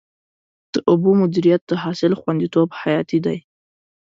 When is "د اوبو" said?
0.73-1.11